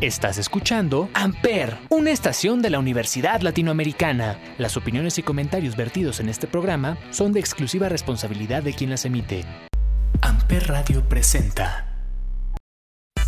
[0.00, 4.38] Estás escuchando Amper, una estación de la Universidad Latinoamericana.
[4.58, 9.06] Las opiniones y comentarios vertidos en este programa son de exclusiva responsabilidad de quien las
[9.06, 9.46] emite.
[10.20, 11.94] Amper Radio presenta.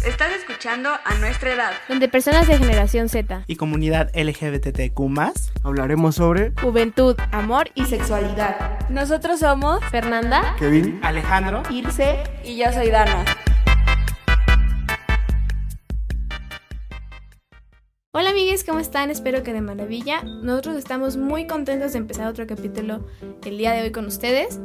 [0.05, 1.71] Estás escuchando a nuestra edad.
[1.89, 5.01] donde personas de generación Z, y comunidad LGBTQ
[5.65, 8.79] Hablaremos sobre juventud, Amor y sexualidad.
[8.91, 11.01] Nosotros somos Fernanda, Kevin.
[11.03, 11.63] Alejandro.
[11.71, 13.25] Irse y yo soy Dana.
[18.19, 19.13] Hola amigues, ¿cómo están?
[19.13, 20.25] Espero que de maravilla.
[20.25, 23.07] Nosotros estamos muy contentos de empezar otro capítulo
[23.45, 24.59] el día de hoy con ustedes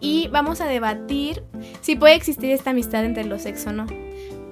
[0.00, 1.44] y vamos a debatir
[1.82, 3.86] si puede existir esta amistad entre los sexos o no.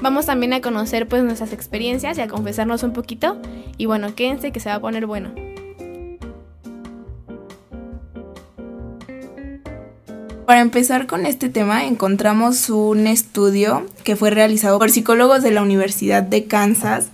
[0.00, 3.42] Vamos también a conocer pues nuestras experiencias y a confesarnos un poquito
[3.76, 5.34] y bueno, quédense que se va a poner bueno.
[10.46, 15.60] Para empezar con este tema, encontramos un estudio que fue realizado por psicólogos de la
[15.60, 17.10] Universidad de Kansas,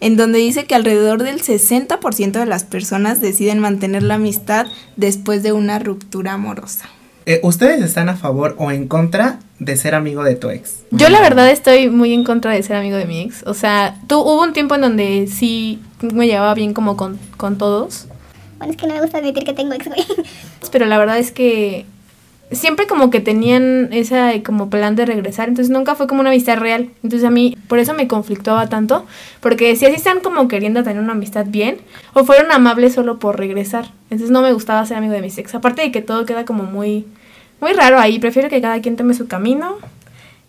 [0.00, 5.42] en donde dice que alrededor del 60% de las personas deciden mantener la amistad después
[5.42, 6.88] de una ruptura amorosa.
[7.26, 10.84] Eh, ¿Ustedes están a favor o en contra de ser amigo de tu ex?
[10.90, 13.44] Yo la verdad estoy muy en contra de ser amigo de mi ex.
[13.46, 17.56] O sea, tú, hubo un tiempo en donde sí me llevaba bien como con, con
[17.56, 18.08] todos.
[18.58, 20.04] Bueno, es que no me gusta admitir que tengo ex, güey.
[20.70, 21.86] Pero la verdad es que
[22.52, 25.48] siempre como que tenían ese como plan de regresar.
[25.48, 26.90] Entonces nunca fue como una amistad real.
[27.02, 29.06] Entonces a mí por eso me conflictuaba tanto.
[29.40, 31.78] Porque si así están como queriendo tener una amistad bien.
[32.12, 33.90] O fueron amables solo por regresar.
[34.10, 35.54] Entonces no me gustaba ser amigo de mis ex.
[35.54, 37.06] Aparte de que todo queda como muy,
[37.60, 38.18] muy raro ahí.
[38.18, 39.76] Prefiero que cada quien tome su camino.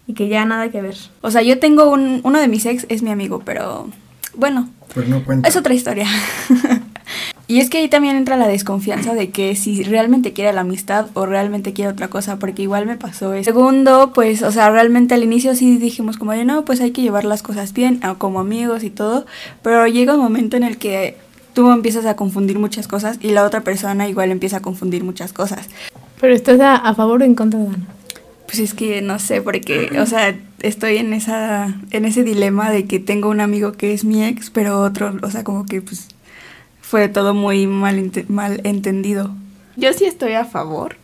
[0.08, 0.96] Y que ya nada que ver.
[1.22, 3.90] O sea, yo tengo un, uno de mis ex es mi amigo, pero
[4.36, 5.48] bueno, Pues no cuenta.
[5.50, 6.06] es otra historia.
[7.48, 11.08] y es que ahí también entra la desconfianza de que si realmente quiere la amistad
[11.14, 13.46] o realmente quiere otra cosa, porque igual me pasó eso.
[13.46, 17.02] Segundo, pues, o sea, realmente al inicio sí dijimos como de no, pues hay que
[17.02, 19.26] llevar las cosas bien, como amigos y todo,
[19.62, 21.18] pero llega un momento en el que
[21.54, 25.32] tú empiezas a confundir muchas cosas y la otra persona igual empieza a confundir muchas
[25.32, 25.70] cosas.
[26.20, 27.88] Pero estás a, a favor o en contra de Ana.
[28.48, 32.86] Pues es que no sé, porque, o sea, estoy en esa, en ese dilema de
[32.86, 36.10] que tengo un amigo que es mi ex, pero otro, o sea, como que pues
[36.88, 39.32] fue todo muy mal, mal entendido.
[39.76, 40.98] Yo sí estoy a favor,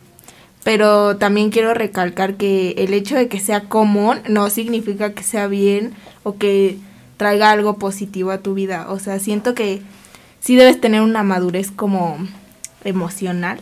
[0.62, 5.48] pero también quiero recalcar que el hecho de que sea común no significa que sea
[5.48, 6.78] bien o que
[7.16, 8.86] traiga algo positivo a tu vida.
[8.90, 9.82] O sea, siento que
[10.38, 12.16] sí debes tener una madurez como
[12.84, 13.60] emocional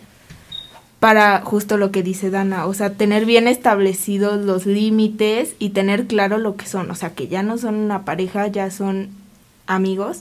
[0.99, 6.07] para justo lo que dice Dana, o sea, tener bien establecidos los límites y tener
[6.07, 9.09] claro lo que son, o sea, que ya no son una pareja, ya son
[9.67, 10.21] amigos.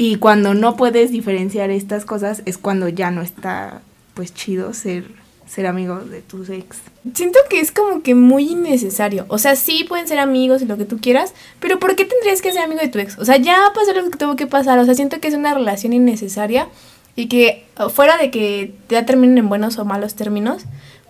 [0.00, 3.82] Y cuando no puedes diferenciar estas cosas es cuando ya no está
[4.14, 5.04] pues chido ser
[5.46, 6.78] ser amigo de tus ex.
[7.12, 9.26] Siento que es como que muy innecesario.
[9.28, 12.40] O sea, sí pueden ser amigos y lo que tú quieras, pero ¿por qué tendrías
[12.40, 13.18] que ser amigo de tu ex?
[13.18, 14.78] O sea, ya pasó lo que tuvo que pasar.
[14.78, 16.66] O sea, siento que es una relación innecesaria
[17.14, 20.62] y que uh, fuera de que ya terminen en buenos o malos términos,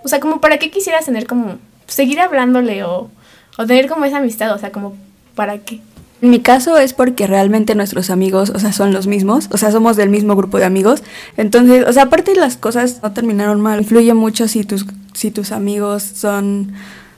[0.03, 3.09] o sea, como para qué quisieras tener como seguir hablándole o,
[3.57, 4.97] o tener como esa amistad, o sea, como
[5.37, 5.81] para qué.
[6.22, 9.70] En mi caso es porque realmente nuestros amigos, o sea, son los mismos, o sea,
[9.70, 11.03] somos del mismo grupo de amigos.
[11.36, 13.81] Entonces, o sea, aparte las cosas no terminaron mal.
[13.81, 16.72] Influye mucho si tus, si tus amigos son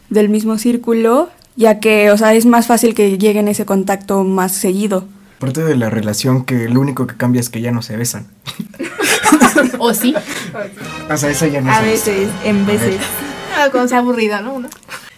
[0.09, 4.53] del mismo círculo, ya que, o sea, es más fácil que lleguen ese contacto más
[4.53, 5.05] seguido.
[5.39, 8.29] Parte de la relación que lo único que cambia es que ya no se besan.
[9.79, 10.15] O sí.
[11.11, 12.97] O sea, eso ya no A se veces, en veces.
[13.57, 14.63] Ah, Cuando sea aburrido, ¿no?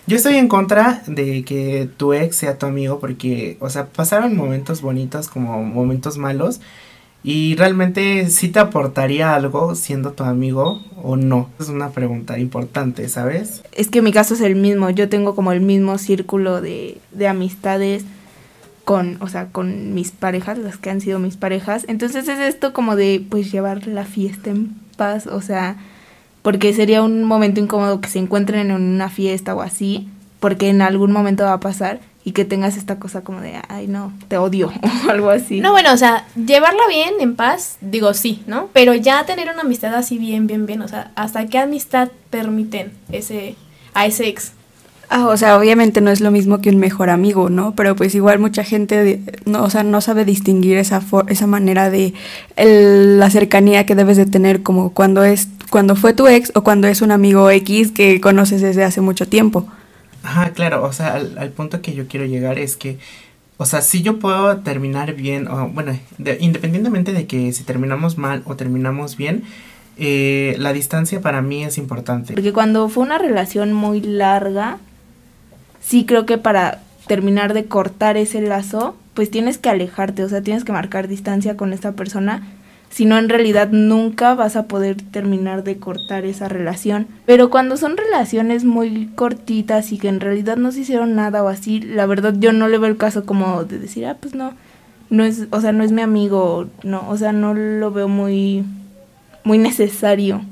[0.06, 4.36] Yo estoy en contra de que tu ex sea tu amigo porque, o sea, pasaron
[4.36, 6.60] momentos bonitos como momentos malos
[7.22, 11.48] y realmente sí te aportaría algo siendo tu amigo o no.
[11.58, 13.62] Es una pregunta importante, ¿sabes?
[13.72, 17.26] Es que mi caso es el mismo, yo tengo como el mismo círculo de, de
[17.26, 18.04] amistades
[18.84, 21.86] con, o sea, con mis parejas, las que han sido mis parejas.
[21.88, 25.78] Entonces es esto como de pues llevar la fiesta en paz, o sea,
[26.44, 30.08] porque sería un momento incómodo que se encuentren en una fiesta o así,
[30.40, 33.86] porque en algún momento va a pasar y que tengas esta cosa como de, ay
[33.86, 34.70] no, te odio
[35.06, 35.60] o algo así.
[35.60, 38.68] No, bueno, o sea, llevarla bien, en paz, digo sí, ¿no?
[38.74, 42.92] Pero ya tener una amistad así bien, bien, bien, o sea, ¿hasta qué amistad permiten
[43.10, 43.54] ese,
[43.94, 44.52] a ese ex?
[45.10, 47.74] Ah, o sea, obviamente no es lo mismo que un mejor amigo, ¿no?
[47.74, 51.46] Pero pues igual mucha gente, de- no, o sea, no sabe distinguir esa, for- esa
[51.46, 52.14] manera de
[52.56, 56.62] el- la cercanía que debes de tener como cuando es cuando fue tu ex o
[56.62, 59.66] cuando es un amigo X que conoces desde hace mucho tiempo.
[60.22, 62.98] Ajá, claro, o sea, al, al punto que yo quiero llegar es que,
[63.56, 68.18] o sea, si yo puedo terminar bien, o bueno, de- independientemente de que si terminamos
[68.18, 69.42] mal o terminamos bien,
[69.96, 72.34] eh, la distancia para mí es importante.
[72.34, 74.78] Porque cuando fue una relación muy larga,
[75.82, 80.40] sí creo que para terminar de cortar ese lazo, pues tienes que alejarte, o sea,
[80.40, 82.46] tienes que marcar distancia con esta persona,
[82.94, 87.08] si no en realidad nunca vas a poder terminar de cortar esa relación.
[87.26, 91.48] Pero cuando son relaciones muy cortitas y que en realidad no se hicieron nada o
[91.48, 94.52] así, la verdad yo no le veo el caso como de decir, ah, pues no,
[95.10, 98.62] no es, o sea, no es mi amigo, no, o sea, no lo veo muy,
[99.42, 100.42] muy necesario.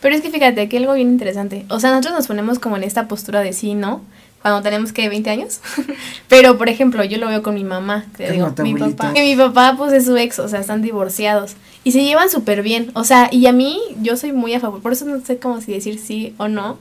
[0.00, 1.66] Pero es que fíjate, aquí algo bien interesante.
[1.68, 4.00] O sea, nosotros nos ponemos como en esta postura de sí, ¿no?
[4.40, 5.60] Cuando tenemos que 20 años.
[6.28, 8.04] Pero, por ejemplo, yo lo veo con mi mamá.
[8.16, 9.12] Que Con digo, mi papá.
[9.14, 11.56] Que mi papá, pues, es su ex, o sea, están divorciados.
[11.84, 12.90] Y se llevan súper bien.
[12.94, 14.80] O sea, y a mí, yo soy muy a favor.
[14.80, 16.78] Por eso no sé cómo si decir sí o no.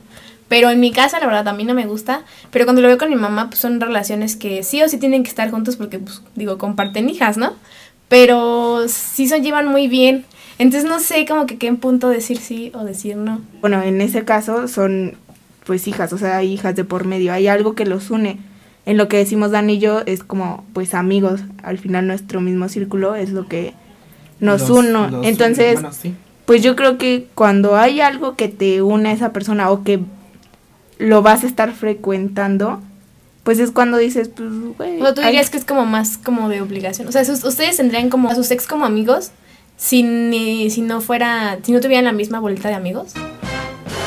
[0.48, 2.24] Pero en mi casa, la verdad, a mí no me gusta.
[2.52, 5.24] Pero cuando lo veo con mi mamá, pues son relaciones que sí o sí tienen
[5.24, 7.54] que estar juntos porque, pues, digo, comparten hijas, ¿no?
[8.08, 10.26] Pero sí se llevan muy bien.
[10.60, 13.42] Entonces no sé como que qué en punto decir sí o decir no.
[13.62, 15.18] Bueno, en ese caso son
[15.66, 18.38] pues hijas, o sea, hay hijas de por medio, hay algo que los une.
[18.86, 22.68] En lo que decimos Dan y yo es como pues amigos, al final nuestro mismo
[22.68, 23.74] círculo es lo que
[24.44, 25.08] nos Los- uno.
[25.10, 26.14] los Entonces, sí.
[26.46, 30.00] pues yo creo que cuando hay algo que te une a esa persona o que
[31.00, 32.82] lo vas a estar frecuentando,
[33.44, 35.02] pues es cuando dices, pues, güey.
[35.02, 37.08] O tú hay- dirías que es como más como de obligación.
[37.08, 39.32] O sea, sus- ustedes tendrían como a sus ex como amigos
[39.76, 43.14] si, ni- si no fuera, si no tuvieran la misma bolita de amigos.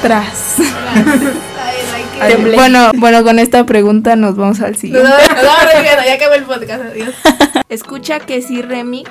[0.03, 0.57] tras.
[2.21, 5.07] Ay, bueno, bueno, con esta pregunta nos vamos al siguiente.
[5.09, 7.15] nos vamos retirando, ya acabó el podcast, adiós.
[7.69, 9.11] Escucha que sí remix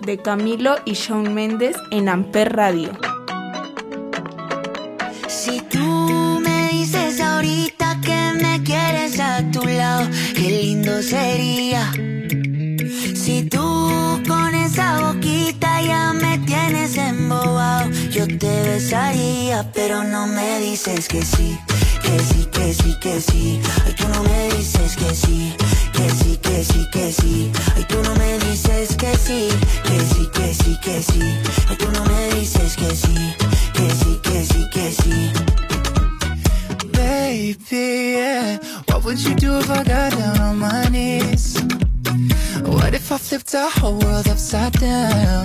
[0.00, 2.90] de Camilo y Shawn Mendes en Amper Radio.
[5.28, 11.92] Si tú me dices ahorita que me quieres a tu lado, qué lindo sería.
[13.14, 20.60] Si tú con esa boquita ya me tienes embobado, yo te besaría, pero no me
[20.60, 21.58] dices que sí,
[22.02, 23.60] que sí, que sí, que sí.
[23.84, 25.54] Ay, tú no me dices que sí,
[26.00, 27.52] que sí, que sí, que sí.
[27.76, 29.48] Ay, tú no me dices que sí,
[29.84, 31.20] que sí, que sí, que sí.
[31.68, 33.34] Ay, tú no me dices que sí,
[33.74, 35.32] que sí, que sí, que sí.
[36.92, 38.58] Baby, yeah.
[38.88, 41.58] What would you do if I got down on my knees?
[42.64, 45.44] What if I flipped our whole world upside down?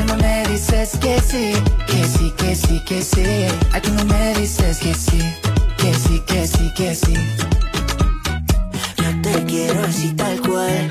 [0.00, 1.52] Tú no me dices que sí,
[1.86, 3.22] que sí, que sí, que sí.
[3.70, 5.20] Ay, tú no me dices que sí,
[5.76, 7.12] que sí, que sí, que sí.
[8.96, 10.90] Yo te quiero así tal cual,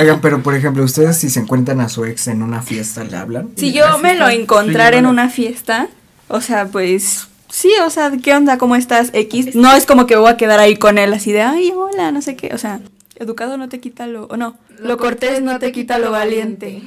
[0.00, 3.16] Oigan, pero por ejemplo, ustedes si se encuentran a su ex en una fiesta, ¿le
[3.16, 3.50] hablan?
[3.56, 5.88] Si yo me lo encontrara en una fiesta,
[6.28, 8.58] o sea, pues sí, o sea, ¿qué onda?
[8.58, 9.10] ¿Cómo estás?
[9.12, 9.54] X.
[9.54, 12.22] No es como que voy a quedar ahí con él así de, ay, hola, no
[12.22, 12.50] sé qué.
[12.54, 12.80] O sea,
[13.16, 14.26] educado no te quita lo.
[14.26, 16.82] O no, lo, cortés no te quita lo valiente.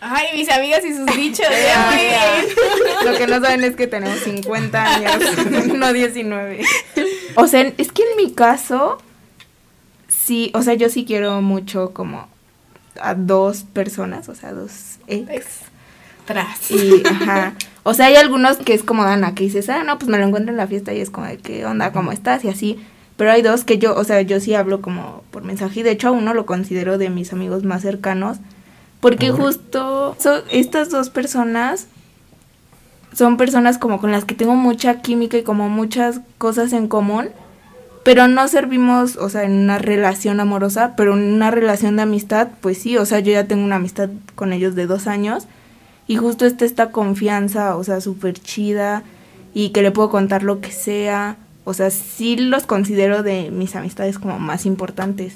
[0.00, 1.46] Ay, mis amigas y sus dichos.
[3.04, 6.60] Lo que no saben es que tenemos 50 años, no 19.
[7.36, 8.98] O sea, es que en mi caso,
[10.26, 12.26] sí, o sea, yo sí quiero mucho como
[13.00, 15.46] a dos personas, o sea, dos ex.
[16.26, 16.70] Tras.
[16.72, 17.54] Y, ajá.
[17.84, 20.24] O sea, hay algunos que es como Ana, que dices, ah, no, pues me lo
[20.26, 21.92] encuentro en la fiesta y es como de, ¿qué onda?
[21.92, 22.44] ¿Cómo estás?
[22.44, 22.80] Y así.
[23.16, 25.92] Pero hay dos que yo, o sea, yo sí hablo como por mensaje y de
[25.92, 28.38] hecho a uno lo considero de mis amigos más cercanos.
[29.00, 31.86] Porque justo so- estas dos personas
[33.12, 37.28] son personas como con las que tengo mucha química y como muchas cosas en común,
[38.06, 42.46] pero no servimos, o sea, en una relación amorosa, pero en una relación de amistad,
[42.60, 45.48] pues sí, o sea, yo ya tengo una amistad con ellos de dos años
[46.06, 49.02] y justo está esta confianza, o sea, súper chida
[49.54, 53.74] y que le puedo contar lo que sea, o sea, sí los considero de mis
[53.74, 55.34] amistades como más importantes.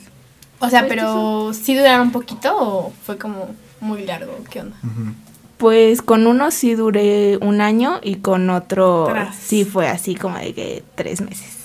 [0.61, 3.49] O sea, pero ¿sí duraron un poquito o fue como
[3.81, 4.33] muy largo?
[4.49, 4.77] ¿Qué onda?
[5.59, 9.35] Pues con uno sí duré un año y con otro Tras.
[9.35, 11.60] sí fue así como de que tres meses.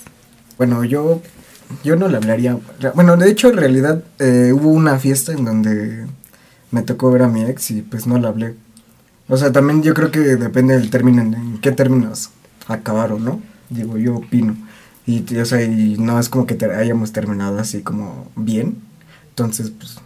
[0.58, 1.20] Bueno, yo,
[1.84, 2.58] yo no le hablaría.
[2.94, 6.06] Bueno, de hecho, en realidad eh, hubo una fiesta en donde
[6.70, 8.54] me tocó ver a mi ex y pues no le hablé.
[9.28, 12.30] O sea, también yo creo que depende del término, en, qué términos
[12.68, 13.40] acabaron, ¿no?
[13.70, 14.56] Digo, yo opino.
[15.06, 18.78] Y, y, o sea, y no es como que te- hayamos terminado así como bien.
[19.30, 19.98] Entonces, pues,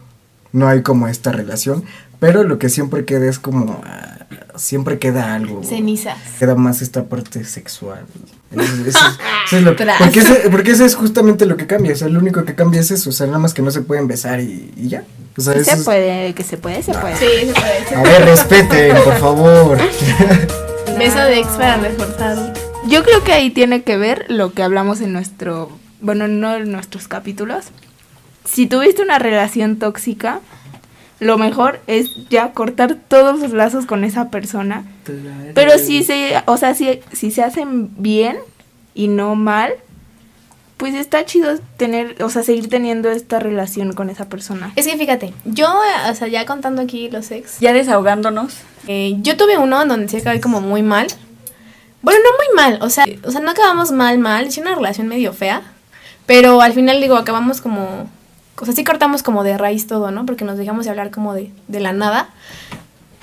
[0.52, 1.85] no hay como esta relación.
[2.21, 4.19] Pero lo que siempre queda es como, ah,
[4.56, 5.62] siempre queda algo.
[5.64, 6.16] Cenizas.
[6.38, 8.04] Queda más esta parte sexual.
[8.52, 8.99] Eso, eso-
[9.46, 9.99] eso es lo que- Tras.
[9.99, 11.92] porque, ese- porque eso es justamente lo que cambia.
[11.92, 13.10] O sea, lo único que cambia es eso.
[13.10, 15.04] O sea, nada más que no se pueden besar y, y ya.
[15.37, 17.16] O sea, Sí eso se puede, que se puede, se puede.
[17.16, 17.87] Sí, se puede.
[17.88, 19.78] se A ver, respeten, por favor.
[20.99, 22.52] Beso de ex para reforzar.
[22.88, 25.70] Yo creo que ahí tiene que ver lo que hablamos en nuestro,
[26.00, 27.66] bueno, no en nuestros capítulos.
[28.44, 30.40] Si tuviste una relación tóxica,
[31.20, 34.84] lo mejor es ya cortar todos los lazos con esa persona.
[35.54, 38.38] Pero si se, o sea, si, si se hacen bien
[38.94, 39.72] y no mal,
[40.78, 44.72] pues está chido tener, o sea, seguir teniendo esta relación con esa persona.
[44.76, 45.68] Es que fíjate, yo,
[46.10, 48.54] o sea, ya contando aquí los ex, Ya desahogándonos.
[48.88, 51.06] eh, yo tuve uno donde sí acabé como muy mal.
[52.02, 55.06] Bueno, no muy mal, o sea, o sea, no acabamos mal, mal, es una relación
[55.06, 55.60] medio fea,
[56.24, 58.08] pero al final digo, acabamos como,
[58.60, 60.26] o sea, sí cortamos como de raíz todo, ¿no?
[60.26, 62.28] Porque nos dejamos de hablar como de, de la nada.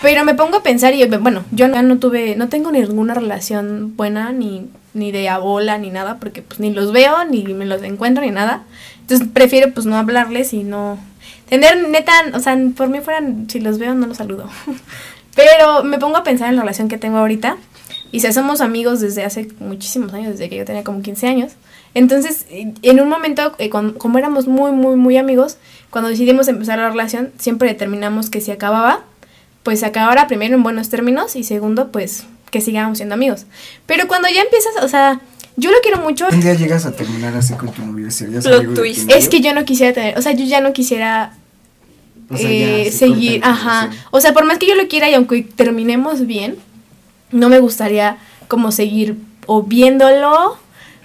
[0.01, 3.95] Pero me pongo a pensar y bueno, yo ya no tuve, no tengo ninguna relación
[3.95, 7.81] buena ni, ni de abola ni nada, porque pues ni los veo, ni me los
[7.83, 8.63] encuentro, ni nada.
[9.01, 10.99] Entonces prefiero pues no hablarles y no...
[11.49, 14.49] Tener neta, o sea, por mí fueran, si los veo no los saludo.
[15.35, 17.57] Pero me pongo a pensar en la relación que tengo ahorita.
[18.11, 21.53] Y si somos amigos desde hace muchísimos años, desde que yo tenía como 15 años.
[21.97, 25.57] Entonces, en un momento, eh, cuando- como éramos muy, muy, muy amigos,
[25.89, 29.01] cuando decidimos empezar la relación, siempre determinamos que si acababa,
[29.63, 33.45] pues acabara primero en buenos términos y segundo, pues que sigamos siendo amigos.
[33.87, 35.19] Pero cuando ya empiezas, o sea,
[35.55, 36.27] yo lo quiero mucho.
[36.31, 38.11] Un día llegas a terminar así con tu novio.
[38.11, 39.01] ¿Serías amigo de tu twist.
[39.01, 39.15] novio?
[39.15, 41.33] Es que yo no quisiera tener, o sea, yo ya no quisiera
[42.29, 43.89] O sea, eh, seguir, ajá.
[44.11, 46.57] O sea, por más que yo lo quiera y aunque terminemos bien,
[47.31, 49.15] no me gustaría como seguir
[49.47, 50.57] o viéndolo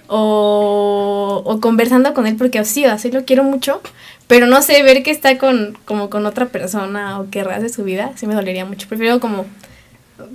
[0.07, 3.81] o, o conversando con él porque sí, así lo quiero mucho,
[4.27, 7.83] pero no sé, ver que está con como con otra persona o que rehace su
[7.83, 8.87] vida, sí me dolería mucho.
[8.87, 9.45] Prefiero como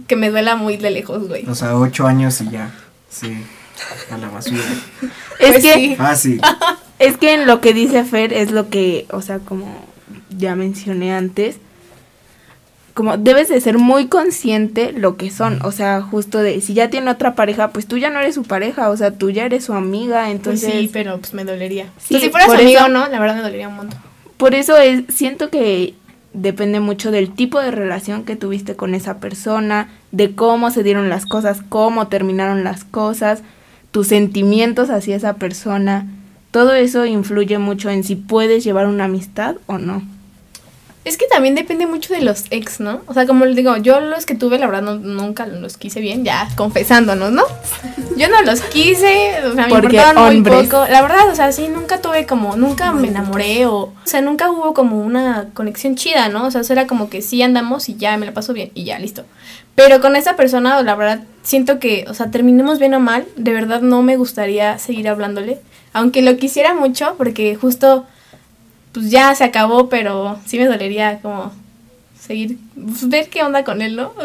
[0.07, 1.49] que me duela muy de lejos, güey.
[1.49, 2.71] O sea, ocho años y ya.
[3.11, 3.45] Sí.
[4.11, 4.63] A la basura.
[5.39, 5.97] Es Pues que sí.
[5.99, 6.41] Ah, sí.
[6.99, 9.87] Es que en lo que dice Fer es lo que, o sea, como
[10.37, 11.59] ya mencioné antes,
[12.99, 16.91] como debes de ser muy consciente lo que son, o sea, justo de si ya
[16.91, 19.63] tiene otra pareja, pues tú ya no eres su pareja, o sea, tú ya eres
[19.67, 21.87] su amiga, Pues entonces sí, pero pues me dolería.
[21.97, 23.77] Sí, O sea, si fuera su por amigo eso- no, la verdad me dolería un
[23.77, 24.01] montón.
[24.37, 25.95] por eso es siento que
[26.33, 31.09] depende mucho del tipo de relación que tuviste con esa persona, de cómo se dieron
[31.09, 33.43] las cosas, cómo terminaron las cosas,
[33.93, 36.09] tus sentimientos hacia esa persona.
[36.51, 40.03] Todo eso influye mucho en si puedes llevar una amistad o no.
[41.05, 43.01] Es que también depende mucho de los ex, ¿no?
[43.07, 46.01] O sea, como les digo, yo los que tuve, la verdad, no- nunca los quise
[46.01, 47.45] bien, ya confesándonos, ¿no?
[48.17, 50.37] Yo no los quise, o sea, me importaban muy
[50.69, 50.85] poco.
[50.91, 54.51] La verdad, o sea, sí, nunca tuve como, nunca me enamoré o, o sea, nunca
[54.51, 56.47] hubo como una conexión chida, ¿no?
[56.47, 58.85] O sea, eso era como que sí andamos y ya me la paso bien y
[58.85, 59.25] ya, listo.
[59.77, 63.53] Pero con esa persona, la verdad, siento que, o sea, terminemos bien o mal, de
[63.53, 65.59] verdad no me gustaría seguir hablándole,
[65.95, 68.05] aunque lo quisiera mucho, porque justo
[68.93, 71.53] pues ya se acabó, pero sí me dolería como
[72.21, 74.13] seguir, pues, ver qué onda con él, ¿no?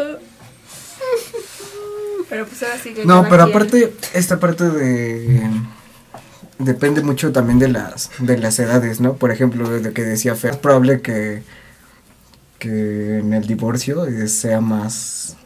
[2.28, 5.50] Pero pues ahora sí que No, pero aparte, esta parte de...
[6.58, 9.14] Depende mucho también de las, de las edades, ¿no?
[9.14, 11.42] Por ejemplo, de que decía Fer, es probable que,
[12.58, 15.36] que en el divorcio eh, sea más...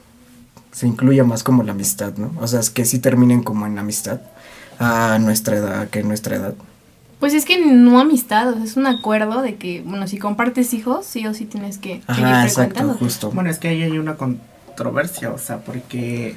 [0.71, 2.33] Se incluya más como la amistad, ¿no?
[2.41, 4.21] O sea, es que sí terminen como en amistad
[4.79, 6.55] a nuestra edad, que en nuestra edad.
[7.21, 10.73] Pues es que no amistad, o sea, es un acuerdo de que, bueno, si compartes
[10.73, 13.31] hijos, sí o sí tienes que seguir Ajá, exacto, justo.
[13.33, 16.37] Bueno, es que ahí hay una controversia, o sea, porque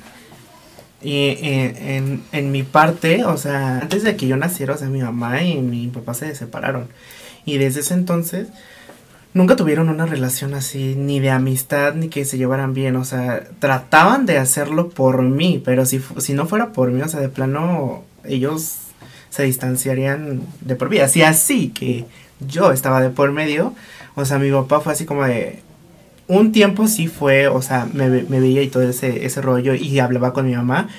[1.03, 4.87] eh, eh, en, en mi parte, o sea, antes de que yo naciera, o sea,
[4.89, 6.87] mi mamá y mi papá se separaron.
[7.45, 8.47] Y desde ese entonces
[9.33, 12.95] nunca tuvieron una relación así, ni de amistad, ni que se llevaran bien.
[12.97, 17.01] O sea, trataban de hacerlo por mí, pero si, fu- si no fuera por mí,
[17.01, 18.75] o sea, de plano, ellos
[19.31, 21.05] se distanciarían de por vida.
[21.05, 22.05] Así así que
[22.47, 23.73] yo estaba de por medio,
[24.15, 25.61] o sea, mi papá fue así como de,
[26.27, 29.73] un tiempo sí fue, o sea, me, ve- me veía y todo ese, ese rollo
[29.75, 30.89] y hablaba con mi mamá,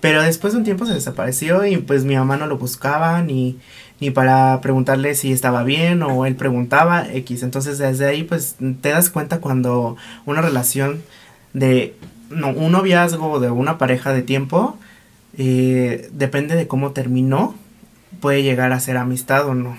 [0.00, 3.58] pero después de un tiempo se desapareció y pues mi mamá no lo buscaba ni,
[4.00, 7.42] ni para preguntarle si estaba bien o él preguntaba X.
[7.42, 11.02] Entonces desde ahí pues te das cuenta cuando una relación
[11.52, 11.94] de
[12.30, 14.78] un noviazgo o de una pareja de tiempo
[15.36, 17.54] eh, depende de cómo terminó,
[18.20, 19.76] puede llegar a ser amistad o no.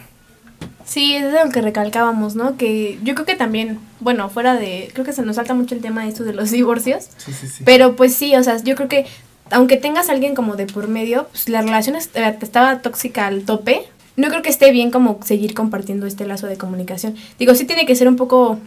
[0.86, 2.58] Sí, es de lo que recalcábamos, ¿no?
[2.58, 5.82] Que yo creo que también, bueno, fuera de, creo que se nos salta mucho el
[5.82, 7.64] tema de esto de los divorcios, Sí, sí, sí.
[7.64, 9.06] pero pues sí, o sea, yo creo que
[9.52, 13.44] aunque tengas a alguien como de por medio, pues la relación eh, estaba tóxica al
[13.44, 13.82] tope,
[14.16, 17.16] no creo que esté bien como seguir compartiendo este lazo de comunicación.
[17.40, 18.60] Digo, sí tiene que ser un poco,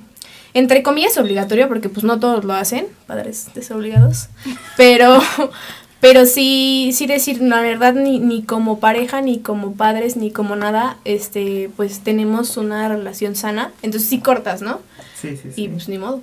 [0.54, 4.28] entre comillas, obligatorio, porque pues no todos lo hacen, padres desobligados,
[4.76, 5.20] pero...
[6.02, 10.56] Pero sí, sí decir, la verdad, ni, ni como pareja, ni como padres, ni como
[10.56, 13.70] nada, este, pues tenemos una relación sana.
[13.82, 14.80] Entonces sí cortas, ¿no?
[15.14, 15.62] Sí, sí, sí.
[15.62, 16.20] Y pues ni modo.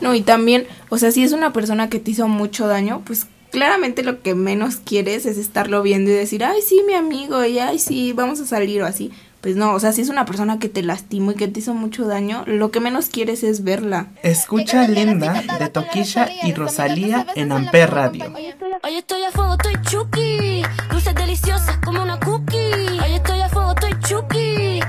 [0.00, 3.26] No, y también, o sea, si es una persona que te hizo mucho daño, pues
[3.50, 7.58] claramente lo que menos quieres es estarlo viendo y decir, ay, sí, mi amigo, y
[7.58, 9.10] ay, sí, vamos a salir o así.
[9.46, 11.72] Pues no, o sea, si es una persona que te lastimó y que te hizo
[11.72, 14.08] mucho daño, lo que menos quieres es verla.
[14.24, 18.32] Escucha Linda de Toquilla y Rosalía en Amper Radio.
[18.82, 20.62] Hoy estoy a fuego, estoy chuki.
[20.90, 22.56] Dulces deliciosas como una cookie.
[22.58, 24.80] Hoy estoy a fuego, estoy chuki.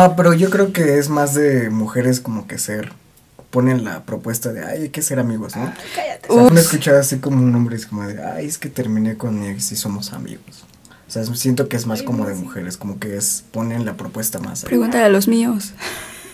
[0.00, 2.92] Ah, pero yo creo que es más de mujeres como que ser
[3.50, 5.72] ponen la propuesta de ay hay que ser amigos, ¿no?
[6.28, 8.68] O sea, me he escuchado así como un hombre es como de ay es que
[8.68, 10.64] terminé con mi ex y somos amigos.
[11.08, 14.38] O sea, siento que es más como de mujeres, como que es ponen la propuesta
[14.38, 14.62] más.
[14.62, 14.68] ahí.
[14.68, 15.72] Pregúntale a los míos.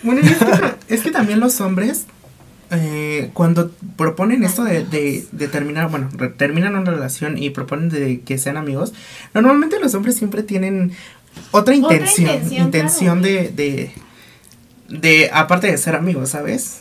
[0.02, 2.04] Bueno, es que, es que también los hombres,
[2.72, 7.88] eh, cuando proponen esto de, de, de terminar, bueno, re- terminan una relación y proponen
[7.88, 8.92] de que sean amigos,
[9.32, 10.92] normalmente los hombres siempre tienen
[11.50, 13.92] otra intención, intención, intención de, de,
[14.88, 16.80] de, aparte de ser amigos, ¿sabes?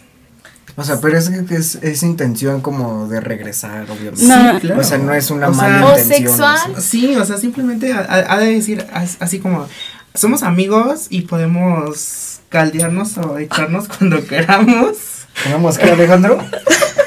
[0.75, 4.25] O sea, pero es que es, es intención como de regresar, obviamente.
[4.25, 4.81] No, Sí, claro.
[4.81, 6.19] O sea, no es una O sea, mala O intención.
[6.29, 6.59] sexual.
[6.71, 6.81] o sea.
[6.81, 9.67] Sí, o sea, simplemente ha, de decir as- así como,
[10.15, 14.95] somos amigos y podemos caldearnos o echarnos cuando queramos.
[15.41, 16.43] ¿Tenemos que Alejandro?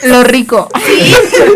[0.04, 0.68] Lo rico.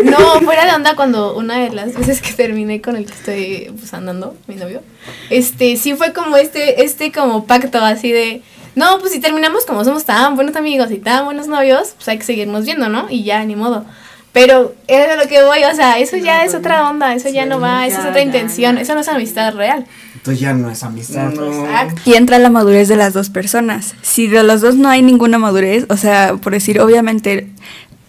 [0.03, 3.73] No, fuera de onda cuando una de las veces que terminé con el que estoy
[3.77, 4.81] pues, andando, mi novio,
[5.29, 8.41] este, sí fue como este, este como pacto así de,
[8.75, 12.17] no, pues si terminamos como somos tan buenos amigos y tan buenos novios, pues hay
[12.17, 13.07] que seguirnos viendo, ¿no?
[13.09, 13.85] Y ya, ni modo.
[14.33, 17.45] Pero es de lo que voy, o sea, eso ya es otra onda, eso ya
[17.45, 19.85] no va, esa es otra intención, eso no es amistad real.
[20.21, 21.33] Entonces ya no es amistad.
[21.33, 22.01] Exacto.
[22.05, 23.95] Y entra la madurez de las dos personas.
[24.03, 27.49] Si de los dos no hay ninguna madurez, o sea, por decir, obviamente,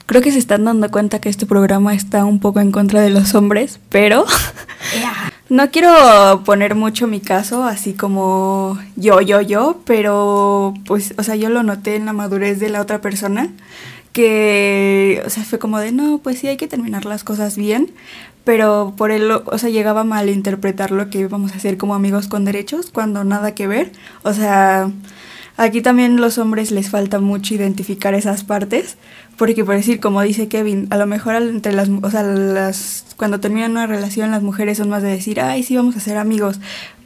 [0.05, 3.09] creo que se están dando cuenta que este programa está un poco en contra de
[3.09, 4.27] los hombres, pero
[5.49, 11.37] no quiero poner mucho mi caso, así como yo, yo, yo, pero pues, o sea,
[11.37, 13.49] yo lo noté en la madurez de la otra persona,
[14.13, 17.91] que, o sea, fue como de, no, pues sí, hay que terminar las cosas bien,
[18.45, 22.29] pero por él, o sea, llegaba a malinterpretar lo que íbamos a hacer como amigos
[22.29, 24.91] con derechos, cuando nada que ver, o sea...
[25.59, 28.97] Aquí también los hombres les falta mucho identificar esas partes,
[29.37, 33.39] porque por decir, como dice Kevin, a lo mejor entre las, o sea, las, cuando
[33.39, 36.59] terminan una relación las mujeres son más de decir, ay, sí, vamos a ser amigos,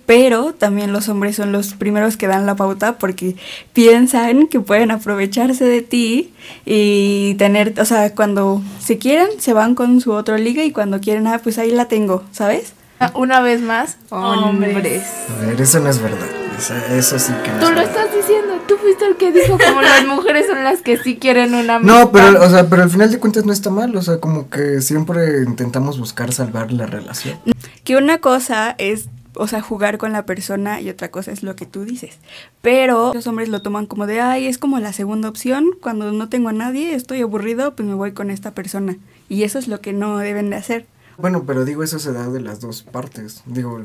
[0.07, 3.37] pero también los hombres son los primeros que dan la pauta porque
[3.73, 6.33] piensan que pueden aprovecharse de ti
[6.64, 11.01] y tener, o sea, cuando se quieren, se van con su otro liga y cuando
[11.01, 12.73] quieren, ah, pues ahí la tengo, ¿sabes?
[13.14, 14.75] Una vez más, Hombres.
[14.75, 15.03] hombres.
[15.42, 16.27] A ver, eso no es verdad.
[16.57, 17.85] Eso, eso sí que no Tú es lo verdad.
[18.07, 21.55] estás diciendo, tú fuiste el que dijo como las mujeres son las que sí quieren
[21.55, 22.01] una amistad.
[22.01, 23.95] No, pero, o sea, pero al final de cuentas no está mal.
[23.95, 27.38] O sea, como que siempre intentamos buscar salvar la relación.
[27.85, 31.57] Que una cosa es, o sea, jugar con la persona y otra cosa es lo
[31.57, 32.18] que tú dices.
[32.62, 35.70] Pero los hombres lo toman como de, ay, es como la segunda opción.
[35.81, 38.96] Cuando no tengo a nadie, estoy aburrido, pues me voy con esta persona.
[39.29, 40.87] Y eso es lo que no deben de hacer.
[41.18, 43.42] Bueno, pero digo, eso se da de las dos partes.
[43.46, 43.83] Digo,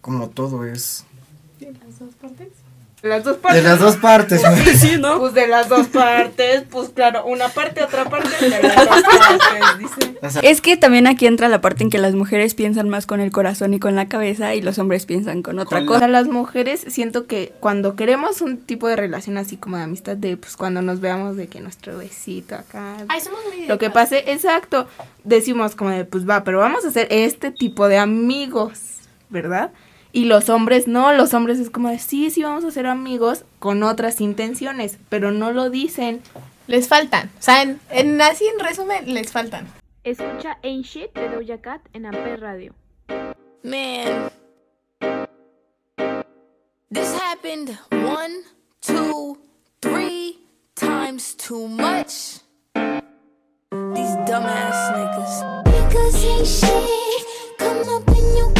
[0.00, 1.04] como todo es.
[1.60, 2.14] Las dos
[3.02, 3.64] De partes.
[3.64, 4.42] las dos partes.
[5.00, 5.18] ¿no?
[5.18, 9.78] Pues de las dos partes, pues claro, una parte, otra parte, de las dos partes,
[9.78, 10.18] dice.
[10.20, 13.06] O sea, Es que también aquí entra la parte en que las mujeres piensan más
[13.06, 15.86] con el corazón y con la cabeza y los hombres piensan con otra Con O
[15.86, 16.00] cosa.
[16.00, 20.16] sea, las mujeres siento que cuando queremos un tipo de relación así como de amistad,
[20.16, 23.88] de pues cuando nos veamos de que nuestro besito acá, Ay, somos muy lo que
[23.88, 24.86] pase, exacto,
[25.24, 28.78] decimos como de pues va, pero vamos a hacer este tipo de amigos,
[29.30, 29.70] ¿verdad?
[30.12, 33.44] Y los hombres no, los hombres es como de sí, sí vamos a ser amigos
[33.58, 36.20] con otras intenciones, pero no lo dicen.
[36.66, 39.66] Les faltan, o sea, en, en- así en resumen, les faltan.
[40.04, 42.74] Escucha Ain't Shit de Doja Cat en Amper Radio.
[43.62, 44.30] Man,
[46.90, 48.42] this happened one,
[48.80, 49.36] two,
[49.82, 50.38] three
[50.74, 52.38] times too much.
[53.94, 55.64] These dumbass niggas.
[55.64, 57.26] Niggas ain't shit.
[57.58, 58.52] Come up in your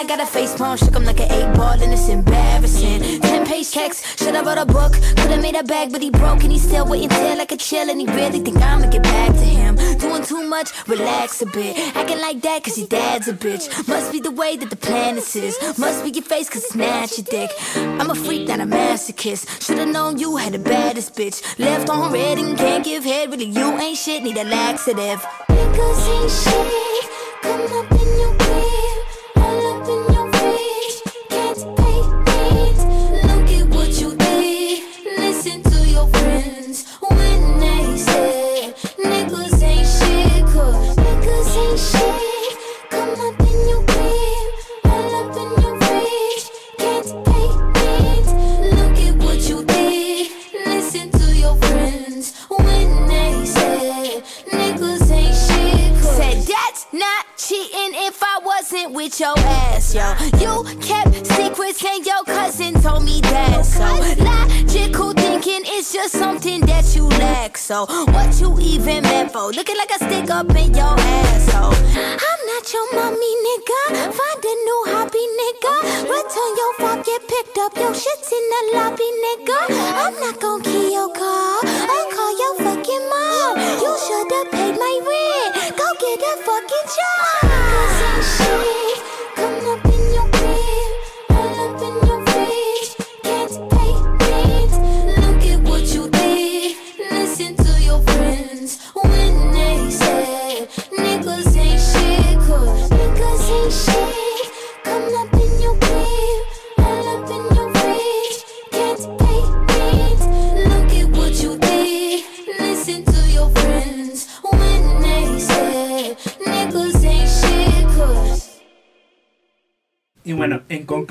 [0.00, 3.20] I got a face palm, shook 'em like an eight ball, and it's embarrassing.
[3.20, 4.94] Ten page checks, should I wrote a book?
[5.18, 7.90] Could've made a bag, but he broke, and he still waiting till like a chill,
[7.90, 9.76] and he really think I'ma get back to him.
[9.98, 11.76] Doing too much, relax a bit.
[11.94, 13.64] Acting like that, cause your dad's a bitch.
[13.86, 15.54] Must be the way that the planet is.
[15.76, 17.50] Must be your face, cause snatch your dick.
[17.76, 19.42] I'm a freak, not a masochist.
[19.62, 21.42] Should've known you had the baddest bitch.
[21.58, 25.20] Left on red and can't give head, really, you ain't shit, need a laxative.
[25.50, 26.89] Niggas ain't shit.
[77.42, 77.76] Picked up.
[77.76, 79.58] Your shit's in the lobby, nigga.
[80.04, 80.62] I'm not gon'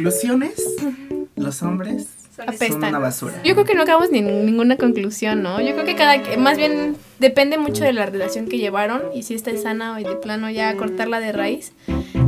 [0.03, 0.75] conclusiones,
[1.35, 2.85] los hombres son Apestan.
[2.85, 3.33] una basura.
[3.43, 5.59] Yo creo que no acabamos ni ninguna conclusión, ¿no?
[5.59, 9.33] Yo creo que cada más bien depende mucho de la relación que llevaron y si
[9.33, 11.73] esta es sana o de plano ya cortarla de raíz.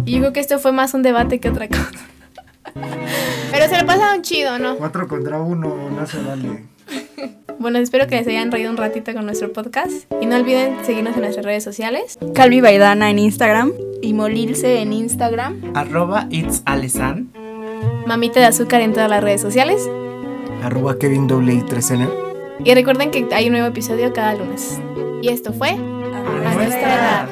[0.05, 1.91] Y yo creo que esto fue más un debate que otra cosa.
[3.51, 4.75] Pero se lo pasaron chido, ¿no?
[4.77, 6.65] Cuatro contra uno, no se vale.
[7.59, 11.15] Bueno, espero que les hayan reído un ratito con nuestro podcast y no olviden seguirnos
[11.15, 12.17] en nuestras redes sociales.
[12.33, 13.71] Calvi Baidana en Instagram.
[14.01, 15.61] Y Molilse en Instagram.
[15.75, 17.29] Arroba it's Alesan.
[18.05, 19.89] Mamita de azúcar en todas las redes sociales.
[20.63, 22.09] Arroba Kevin doble I 3N.
[22.63, 24.79] Y recuerden que hay un nuevo episodio cada lunes.
[25.21, 27.29] Y esto fue A nuestra edad.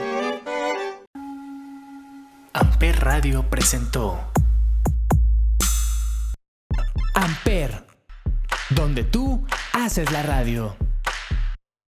[2.53, 4.19] Amper Radio presentó
[7.13, 7.85] Amper,
[8.69, 10.75] donde tú haces la radio.